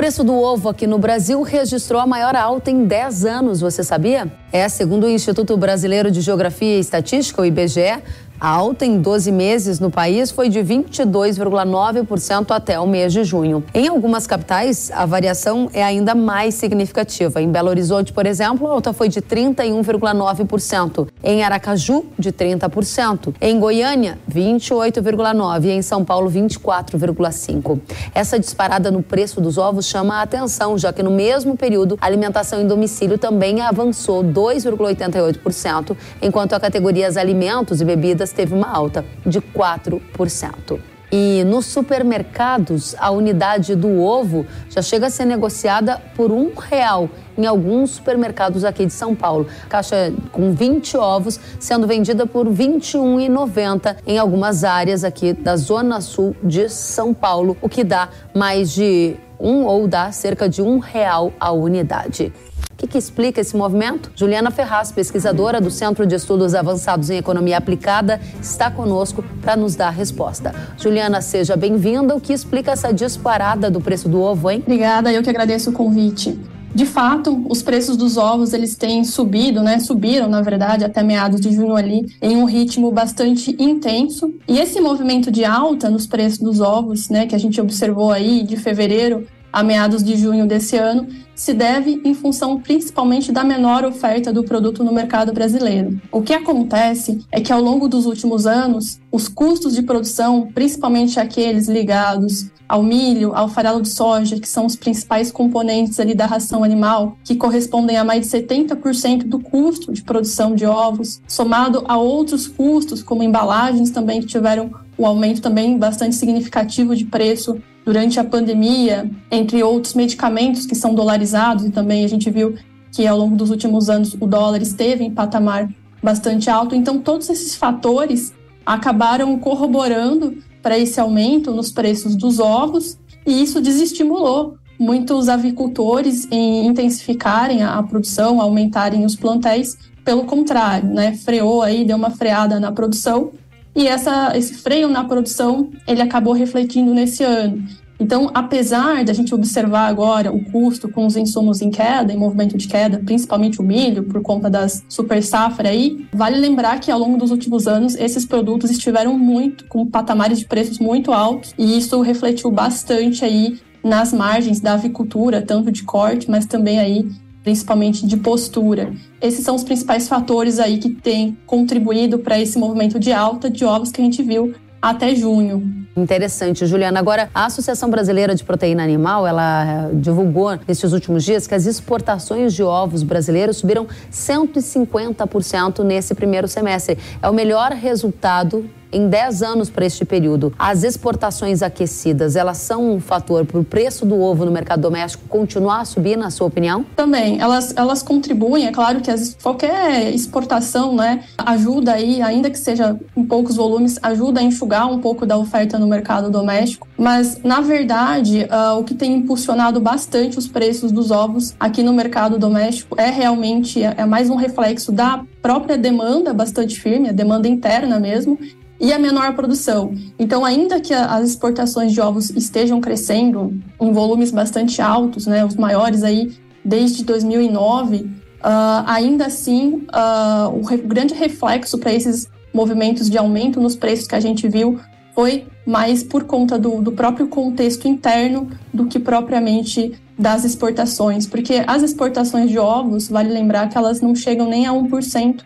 [0.00, 4.32] preço do ovo aqui no Brasil registrou a maior alta em 10 anos, você sabia?
[4.50, 8.02] É, segundo o Instituto Brasileiro de Geografia e Estatística, o IBGE,
[8.40, 13.62] a alta em 12 meses no país foi de 22,9% até o mês de junho.
[13.74, 17.42] Em algumas capitais, a variação é ainda mais significativa.
[17.42, 21.06] Em Belo Horizonte, por exemplo, a alta foi de 31,9%.
[21.22, 23.34] Em Aracaju, de 30%.
[23.42, 25.64] Em Goiânia, 28,9%.
[25.64, 27.78] E em São Paulo, 24,5%.
[28.14, 32.06] Essa disparada no preço dos ovos chama a atenção, já que no mesmo período, a
[32.06, 39.04] alimentação em domicílio também avançou 2,88%, enquanto a categorias alimentos e bebidas teve uma alta
[39.24, 40.80] de 4%.
[41.12, 47.10] E nos supermercados, a unidade do ovo já chega a ser negociada por um real
[47.36, 49.48] em alguns supermercados aqui de São Paulo.
[49.68, 56.00] Caixa com 20 ovos sendo vendida por R$ 21,90 em algumas áreas aqui da Zona
[56.00, 60.78] Sul de São Paulo, o que dá mais de um ou dá cerca de um
[60.78, 62.32] real a unidade.
[62.80, 64.10] O que, que explica esse movimento?
[64.16, 69.76] Juliana Ferraz, pesquisadora do Centro de Estudos Avançados em Economia Aplicada, está conosco para nos
[69.76, 70.54] dar a resposta.
[70.78, 72.16] Juliana, seja bem-vinda.
[72.16, 74.62] O que explica essa disparada do preço do ovo, hein?
[74.62, 76.40] Obrigada, eu que agradeço o convite.
[76.74, 79.78] De fato, os preços dos ovos eles têm subido, né?
[79.78, 84.32] Subiram, na verdade, até meados de junho ali, em um ritmo bastante intenso.
[84.48, 88.42] E esse movimento de alta nos preços dos ovos, né, que a gente observou aí
[88.42, 91.06] de fevereiro a meados de junho desse ano,
[91.40, 95.98] se deve em função principalmente da menor oferta do produto no mercado brasileiro.
[96.12, 101.18] O que acontece é que ao longo dos últimos anos, os custos de produção, principalmente
[101.18, 106.26] aqueles ligados ao milho, ao farelo de soja, que são os principais componentes ali da
[106.26, 111.84] ração animal, que correspondem a mais de 70% do custo de produção de ovos, somado
[111.88, 117.56] a outros custos, como embalagens também que tiveram um aumento também bastante significativo de preço
[117.86, 122.54] durante a pandemia, entre outros medicamentos que são dolarizados, e também a gente viu
[122.92, 125.70] que ao longo dos últimos anos o dólar esteve em patamar
[126.02, 126.74] bastante alto.
[126.74, 128.34] Então, todos esses fatores
[128.66, 136.66] acabaram corroborando para esse aumento nos preços dos ovos, e isso desestimulou muitos avicultores em
[136.66, 139.78] intensificarem a, produção, aumentarem os plantéis.
[140.04, 143.30] Pelo contrário, né, freou aí, deu uma freada na produção
[143.74, 147.62] e essa, esse freio na produção ele acabou refletindo nesse ano.
[148.00, 152.56] Então, apesar da gente observar agora o custo com os insumos em queda, em movimento
[152.56, 156.98] de queda, principalmente o milho, por conta das super safra aí, vale lembrar que ao
[156.98, 161.76] longo dos últimos anos esses produtos estiveram muito com patamares de preços muito altos e
[161.76, 167.06] isso refletiu bastante aí nas margens da avicultura, tanto de corte, mas também aí
[167.42, 168.92] principalmente de postura.
[169.20, 173.64] Esses são os principais fatores aí que têm contribuído para esse movimento de alta de
[173.64, 175.86] ovos que a gente viu até junho.
[175.96, 176.98] Interessante, Juliana.
[176.98, 181.66] Agora, a Associação Brasileira de Proteína Animal, ela eh, divulgou nesses últimos dias que as
[181.66, 186.96] exportações de ovos brasileiros subiram 150% nesse primeiro semestre.
[187.20, 190.52] É o melhor resultado em 10 anos para este período.
[190.58, 195.24] As exportações aquecidas, elas são um fator para o preço do ovo no mercado doméstico
[195.28, 196.84] continuar a subir, na sua opinião?
[196.96, 202.58] Também, elas, elas contribuem, é claro que as, qualquer exportação, né, ajuda aí, ainda que
[202.58, 207.40] seja em poucos volumes, ajuda a enxugar um pouco da oferta no mercado doméstico, mas
[207.42, 212.38] na verdade, uh, o que tem impulsionado bastante os preços dos ovos aqui no mercado
[212.38, 217.48] doméstico é realmente é, é mais um reflexo da própria demanda bastante firme, a demanda
[217.48, 218.38] interna mesmo,
[218.80, 219.94] e a menor produção.
[220.18, 225.54] Então, ainda que as exportações de ovos estejam crescendo em volumes bastante altos, né, os
[225.54, 226.32] maiores aí
[226.64, 228.08] desde 2009, uh,
[228.42, 234.06] ah, ainda assim, uh, o re grande reflexo para esses movimentos de aumento nos preços
[234.06, 234.80] que a gente viu
[235.14, 241.62] foi mais por conta do, do próprio contexto interno do que propriamente das exportações, porque
[241.66, 245.44] as exportações de ovos, vale lembrar que elas não chegam nem a 1% de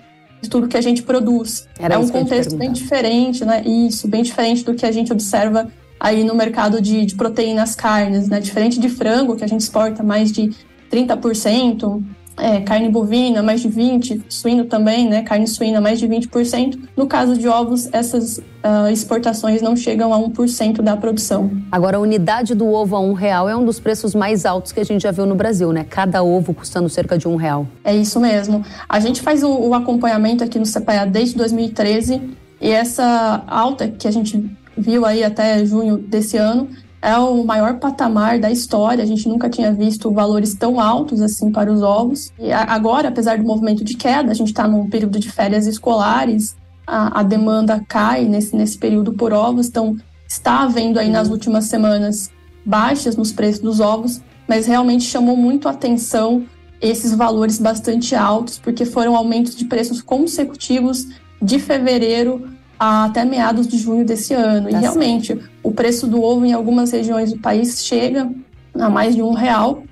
[0.49, 1.67] tudo que a gente produz.
[1.79, 3.63] Era é um contexto bem diferente, né?
[3.65, 5.69] Isso, bem diferente do que a gente observa
[5.99, 8.41] aí no mercado de, de proteínas carnes, né?
[8.41, 10.51] Diferente de frango, que a gente exporta mais de
[10.91, 12.03] 30%,
[12.37, 15.23] é, carne bovina, mais de 20%, suíno também, né?
[15.23, 16.79] Carne suína, mais de 20%.
[16.97, 21.51] No caso de ovos, essas uh, exportações não chegam a 1% da produção.
[21.71, 24.81] Agora, a unidade do ovo a um real é um dos preços mais altos que
[24.81, 25.85] a gente já viu no Brasil, né?
[25.89, 27.67] Cada ovo custando cerca de um real.
[27.85, 28.65] É isso mesmo.
[28.89, 32.21] A gente faz o, o acompanhamento aqui no CPA desde 2013
[32.61, 36.69] e essa alta que a gente viu aí até junho desse ano
[37.05, 39.05] é o maior patamar da história.
[39.05, 42.33] A gente nunca tinha visto valores tão altos assim para os ovos.
[42.39, 46.57] E agora, apesar do movimento de queda, a gente está num período de férias escolares,
[46.87, 49.69] a, a, demanda cai nesse, nesse período por ovos.
[49.69, 52.31] Então, está havendo aí nas últimas semanas
[52.65, 56.47] baixas nos preços dos ovos, mas realmente chamou muito a atenção
[56.81, 61.07] esses valores bastante altos, porque foram aumentos de preços consecutivos
[61.41, 62.49] de fevereiro
[62.79, 64.71] até meados de junho desse ano.
[64.71, 65.51] Tá e realmente, certo.
[65.63, 68.31] o preço do ovo em algumas regiões do país chega
[68.75, 69.83] a mais de um real.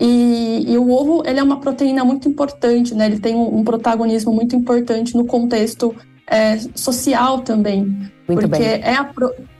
[0.00, 3.06] E, e o ovo ele é uma proteína muito importante, né?
[3.06, 5.94] Ele tem um, um protagonismo muito importante no contexto
[6.26, 7.82] é, social também.
[8.26, 8.82] Muito porque bem.
[8.82, 9.10] é a,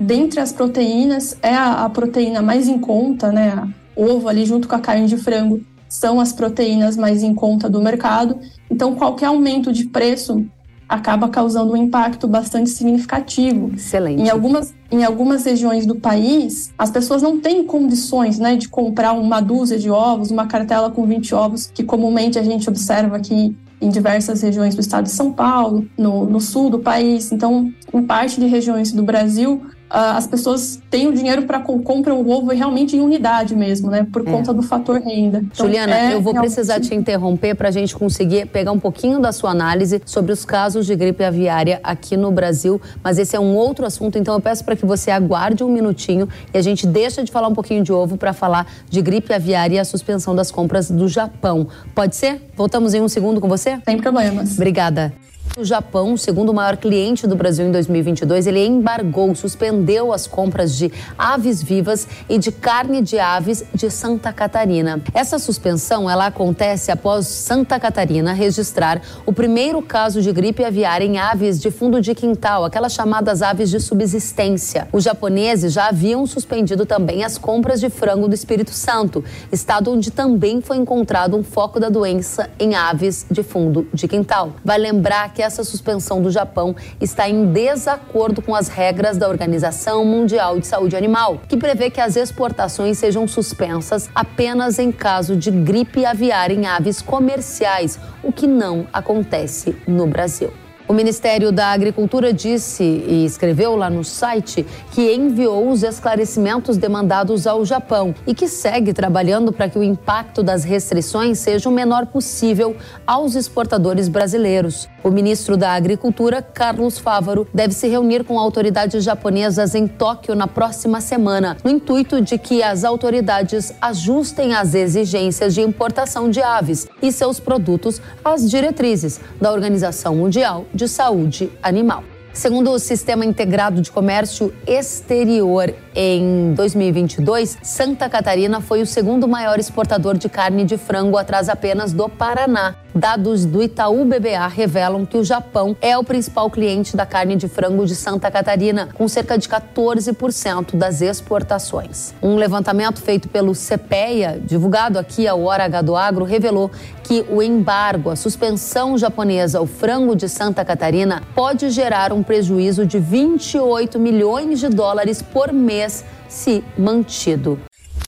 [0.01, 3.73] dentre as proteínas é a, a proteína mais em conta, né?
[3.97, 7.83] ovo ali junto com a carne de frango são as proteínas mais em conta do
[7.83, 8.39] mercado.
[8.71, 10.45] Então, qualquer aumento de preço
[10.93, 13.73] acaba causando um impacto bastante significativo.
[13.75, 14.21] Excelente.
[14.21, 19.15] Em algumas, em algumas regiões do país, as pessoas não têm condições né, de comprar
[19.15, 23.57] uma dúzia de ovos, uma cartela com 20 ovos, que comumente a gente observa aqui
[23.81, 27.33] em diversas regiões do estado de São Paulo, no, no sul do país.
[27.33, 29.63] Então, em parte de regiões do Brasil,
[29.93, 34.07] as pessoas têm o dinheiro para comprar o ovo realmente em unidade mesmo, né?
[34.11, 34.31] Por é.
[34.31, 35.39] conta do fator renda.
[35.39, 39.21] Então, Juliana, é eu vou precisar te interromper para a gente conseguir pegar um pouquinho
[39.21, 43.41] da sua análise sobre os casos de gripe aviária aqui no Brasil, mas esse é
[43.41, 46.87] um outro assunto, então eu peço para que você aguarde um minutinho e a gente
[46.87, 50.35] deixa de falar um pouquinho de ovo para falar de gripe aviária e a suspensão
[50.35, 51.69] das compras do Japão.
[51.95, 52.41] Pode ser?
[52.57, 53.79] Voltamos em um segundo com você?
[53.85, 54.55] Sem problemas.
[54.55, 55.13] Obrigada.
[55.55, 60.75] O Japão, o segundo maior cliente do Brasil em 2022, ele embargou, suspendeu as compras
[60.75, 65.03] de aves vivas e de carne de aves de Santa Catarina.
[65.13, 71.19] Essa suspensão ela acontece após Santa Catarina registrar o primeiro caso de gripe aviária em
[71.19, 74.89] aves de fundo de quintal, aquelas chamadas aves de subsistência.
[74.91, 79.23] Os japoneses já haviam suspendido também as compras de frango do Espírito Santo,
[79.53, 84.55] estado onde também foi encontrado um foco da doença em aves de fundo de quintal.
[84.65, 90.59] Vai lembrar essa suspensão do Japão está em desacordo com as regras da Organização Mundial
[90.59, 96.07] de Saúde Animal, que prevê que as exportações sejam suspensas apenas em caso de gripe
[96.07, 100.62] aviária em aves comerciais, o que não acontece no Brasil.
[100.89, 107.47] O Ministério da Agricultura disse e escreveu lá no site que enviou os esclarecimentos demandados
[107.47, 112.07] ao Japão e que segue trabalhando para que o impacto das restrições seja o menor
[112.07, 112.77] possível
[113.07, 114.89] aos exportadores brasileiros.
[115.05, 120.49] O ministro da Agricultura, Carlos Fávaro, deve se reunir com autoridades japonesas em Tóquio na
[120.49, 126.89] próxima semana, no intuito de que as autoridades ajustem as exigências de importação de aves
[127.01, 132.05] e seus produtos às diretrizes da Organização Mundial de Saúde Animal.
[132.33, 139.59] Segundo o Sistema Integrado de Comércio Exterior, em 2022, Santa Catarina foi o segundo maior
[139.59, 142.77] exportador de carne de frango, atrás apenas do Paraná.
[142.95, 147.49] Dados do Itaú BBA revelam que o Japão é o principal cliente da carne de
[147.49, 152.15] frango de Santa Catarina, com cerca de 14% das exportações.
[152.23, 156.71] Um levantamento feito pelo CPEA, divulgado aqui ao Hora H do Agro, revelou
[157.03, 162.85] que o embargo, a suspensão japonesa ao frango de Santa Catarina pode gerar um prejuízo
[162.85, 167.59] de 28 milhões de dólares por mês se mantido.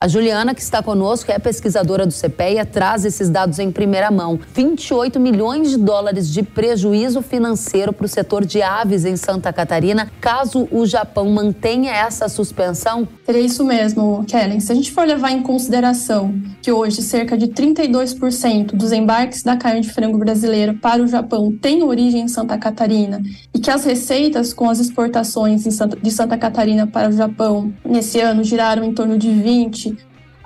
[0.05, 4.39] A Juliana, que está conosco, é pesquisadora do CPEA, traz esses dados em primeira mão.
[4.53, 10.13] 28 milhões de dólares de prejuízo financeiro para o setor de aves em Santa Catarina,
[10.21, 13.09] caso o Japão mantenha essa suspensão?
[13.25, 14.61] Seria isso mesmo, Kellen.
[14.61, 19.57] Se a gente for levar em consideração que hoje cerca de 32% dos embarques da
[19.57, 23.23] carne de frango brasileira para o Japão têm origem em Santa Catarina
[23.55, 28.45] e que as receitas com as exportações de Santa Catarina para o Japão nesse ano
[28.45, 29.94] giraram em torno de 20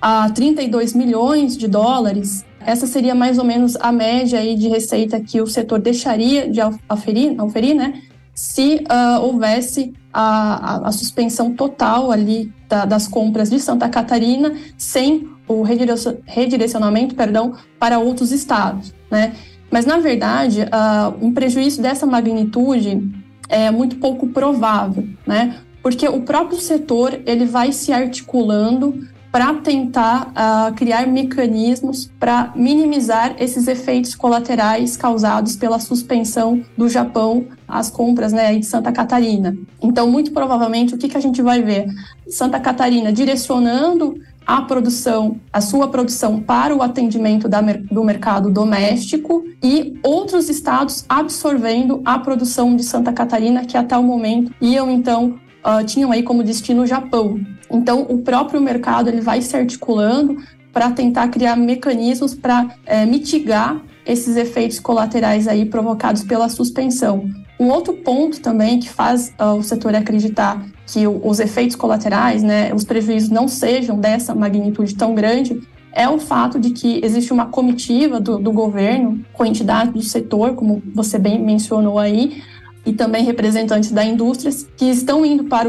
[0.00, 5.21] a 32 milhões de dólares, essa seria mais ou menos a média aí de receita
[5.21, 8.02] que o setor deixaria de aferir, aferir né,
[8.35, 14.55] se uh, houvesse a, a, a, suspensão total ali da, das compras de Santa Catarina
[14.76, 18.95] sem o redirecionamento perdão, para outros estados.
[19.11, 19.35] Né?
[19.71, 23.11] Mas, na verdade, uh, um prejuízo dessa magnitude
[23.49, 25.57] é muito pouco provável, né?
[25.83, 33.37] porque o próprio setor ele vai se articulando para tentar uh, criar mecanismos para minimizar
[33.38, 39.57] esses efeitos colaterais causados pela suspensão do Japão às compras né, de Santa Catarina.
[39.80, 41.87] Então, muito provavelmente, o que, que a gente vai ver?
[42.28, 49.45] Santa Catarina direcionando a produção, a sua produção para o atendimento da, do mercado doméstico
[49.62, 55.38] e outros estados absorvendo a produção de Santa Catarina que até o momento iam então
[55.68, 57.38] uh, tinham aí como destino o Japão.
[57.70, 60.38] Então, o próprio mercado ele vai se articulando
[60.72, 67.28] para tentar criar mecanismos para é, mitigar esses efeitos colaterais aí provocados pela suspensão.
[67.60, 72.42] Um outro ponto também que faz uh, o setor acreditar que o, os efeitos colaterais,
[72.42, 75.60] né, os prejuízos não sejam dessa magnitude tão grande,
[75.92, 80.54] é o fato de que existe uma comitiva do, do governo com entidades do setor,
[80.54, 82.42] como você bem mencionou aí,
[82.88, 85.68] e também representantes da indústria, que estão indo para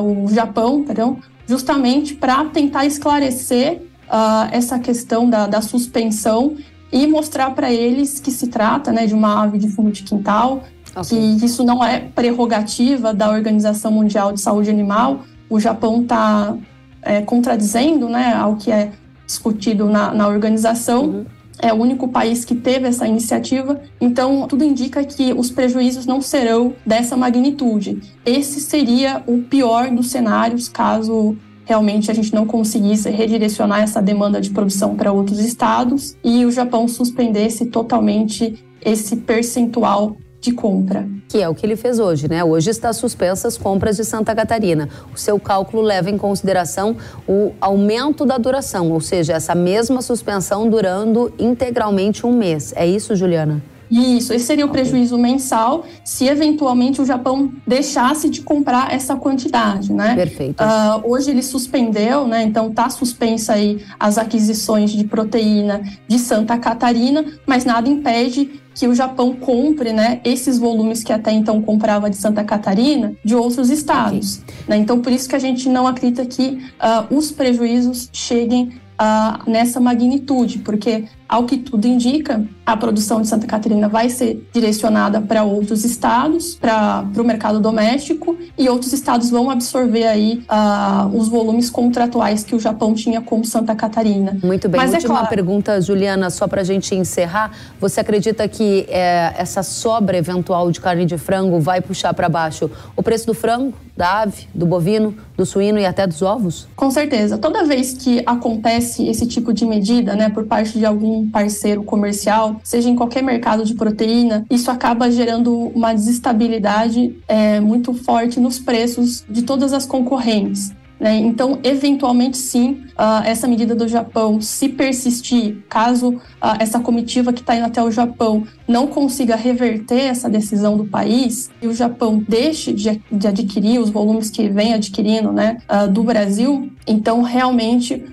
[0.00, 6.56] o, o Japão, perdão, justamente para tentar esclarecer uh, essa questão da, da suspensão
[6.92, 10.62] e mostrar para eles que se trata né, de uma ave de fundo de quintal,
[10.94, 11.36] okay.
[11.40, 15.22] que isso não é prerrogativa da Organização Mundial de Saúde Animal.
[15.48, 16.56] O Japão está
[17.02, 18.92] é, contradizendo né, ao que é
[19.26, 21.02] discutido na, na organização.
[21.02, 21.26] Uhum.
[21.62, 26.22] É o único país que teve essa iniciativa, então tudo indica que os prejuízos não
[26.22, 28.00] serão dessa magnitude.
[28.24, 31.36] Esse seria o pior dos cenários caso
[31.70, 36.50] realmente a gente não conseguisse redirecionar essa demanda de produção para outros estados e o
[36.50, 41.06] Japão suspendesse totalmente esse percentual de compra.
[41.28, 42.42] Que é o que ele fez hoje, né?
[42.42, 44.88] Hoje está suspensa as compras de Santa Catarina.
[45.14, 46.96] O seu cálculo leva em consideração
[47.28, 52.72] o aumento da duração, ou seja, essa mesma suspensão durando integralmente um mês.
[52.74, 53.62] É isso, Juliana?
[53.90, 59.92] Isso, esse seria o prejuízo mensal se eventualmente o Japão deixasse de comprar essa quantidade,
[59.92, 60.14] né?
[60.14, 60.62] Perfeito.
[60.62, 62.44] Uh, hoje ele suspendeu, né?
[62.44, 68.86] Então está suspensa aí as aquisições de proteína de Santa Catarina, mas nada impede que
[68.86, 73.70] o Japão compre, né, esses volumes que até então comprava de Santa Catarina de outros
[73.70, 74.42] estados.
[74.42, 74.54] Okay.
[74.68, 74.76] Né?
[74.78, 79.80] Então por isso que a gente não acredita que uh, os prejuízos cheguem uh, nessa
[79.80, 85.44] magnitude, porque, ao que tudo indica, a produção de Santa Catarina vai ser direcionada para
[85.44, 91.70] outros estados, para o mercado doméstico, e outros estados vão absorver aí uh, os volumes
[91.70, 94.36] contratuais que o Japão tinha com Santa Catarina.
[94.42, 94.80] Muito bem.
[94.80, 95.28] Mas é Última é claro...
[95.28, 97.52] pergunta, Juliana, só para a gente encerrar.
[97.80, 102.68] Você acredita que é, essa sobra eventual de carne de frango vai puxar para baixo
[102.96, 103.72] o preço do frango?
[104.00, 106.66] da ave, do bovino, do suíno e até dos ovos?
[106.74, 107.36] Com certeza.
[107.36, 112.60] Toda vez que acontece esse tipo de medida, né, por parte de algum parceiro comercial,
[112.62, 118.58] seja em qualquer mercado de proteína, isso acaba gerando uma desestabilidade é, muito forte nos
[118.58, 120.72] preços de todas as concorrentes.
[121.00, 121.16] Né?
[121.16, 126.20] Então, eventualmente, sim, uh, essa medida do Japão, se persistir, caso uh,
[126.60, 131.50] essa comitiva que está indo até o Japão não consiga reverter essa decisão do país
[131.62, 136.70] e o Japão deixe de, adquirir os volumes que vem adquirindo né, uh, do Brasil,
[136.86, 138.04] então realmente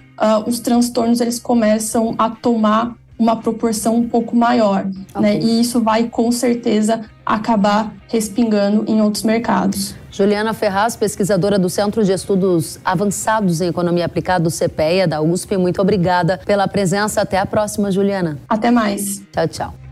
[0.45, 5.21] os transtornos eles começam a tomar uma proporção um pouco maior, okay.
[5.21, 5.39] né?
[5.39, 9.95] E isso vai com certeza acabar respingando em outros mercados.
[10.11, 15.57] Juliana Ferraz, pesquisadora do Centro de Estudos Avançados em Economia Aplicada do CPEA da USP,
[15.57, 17.21] muito obrigada pela presença.
[17.21, 18.37] Até a próxima, Juliana.
[18.47, 19.21] Até mais.
[19.31, 19.86] Tchau, tchau.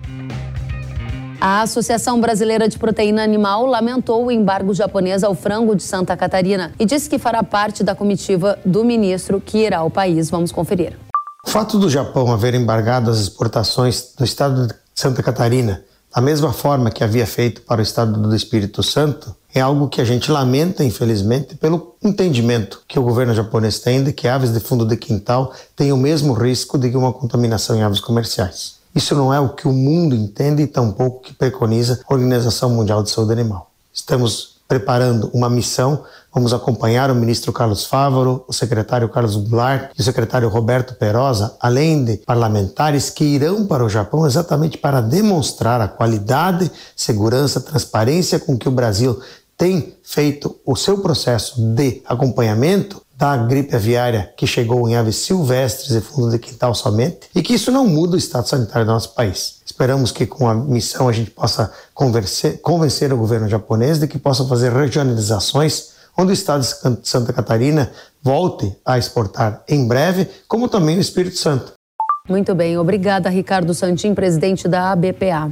[1.39, 6.73] A Associação Brasileira de Proteína Animal lamentou o embargo japonês ao frango de Santa Catarina
[6.79, 10.29] e disse que fará parte da comitiva do ministro que irá ao país.
[10.29, 10.97] Vamos conferir.
[11.45, 16.53] O fato do Japão haver embargado as exportações do estado de Santa Catarina, da mesma
[16.53, 20.31] forma que havia feito para o estado do Espírito Santo, é algo que a gente
[20.31, 24.95] lamenta, infelizmente, pelo entendimento que o governo japonês tem de que aves de fundo de
[24.95, 28.75] quintal têm o mesmo risco de uma contaminação em aves comerciais.
[28.95, 33.03] Isso não é o que o mundo entende e tampouco que preconiza a Organização Mundial
[33.03, 33.69] de Saúde Animal.
[33.93, 36.03] Estamos preparando uma missão
[36.35, 41.55] Vamos acompanhar o ministro Carlos Fávaro, o secretário Carlos Goulart e o secretário Roberto Perosa,
[41.61, 48.37] além de parlamentares que irão para o Japão exatamente para demonstrar a qualidade, segurança, transparência
[48.37, 49.17] com que o Brasil
[49.57, 55.91] tem feito o seu processo de acompanhamento da gripe aviária que chegou em aves silvestres
[55.91, 59.13] e fundo de quintal somente, e que isso não muda o estado sanitário do nosso
[59.13, 59.61] país.
[59.65, 64.45] Esperamos que com a missão a gente possa convencer, o governo japonês de que possa
[64.45, 67.91] fazer regionalizações onde o estado de Santa Catarina
[68.21, 71.73] volte a exportar em breve, como também o Espírito Santo.
[72.27, 75.51] Muito bem, obrigada Ricardo Santin, presidente da ABPA.